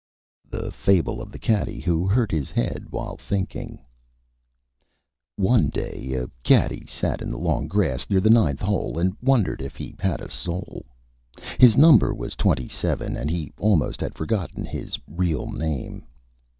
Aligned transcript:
_THE 0.51 0.71
FABLE 0.71 1.21
OF 1.21 1.31
THE 1.31 1.37
CADDY 1.37 1.79
WHO 1.81 2.07
HURT 2.07 2.31
HIS 2.31 2.49
HEAD 2.49 2.85
WHILE 2.89 3.17
THINKING 3.17 3.85
One 5.35 5.69
Day 5.69 6.13
a 6.15 6.27
Caddy 6.41 6.87
sat 6.87 7.21
in 7.21 7.29
the 7.29 7.37
Long 7.37 7.67
Grass 7.67 8.09
near 8.09 8.19
the 8.19 8.31
Ninth 8.31 8.61
Hole 8.61 8.97
and 8.97 9.15
wondered 9.21 9.61
if 9.61 9.75
he 9.77 9.93
had 9.99 10.19
a 10.19 10.31
Soul. 10.31 10.87
His 11.59 11.77
Number 11.77 12.15
was 12.15 12.35
27, 12.35 13.15
and 13.15 13.29
he 13.29 13.53
almost 13.59 14.01
had 14.01 14.15
forgotten 14.15 14.65
his 14.65 14.97
Real 15.07 15.51
Name. 15.51 16.07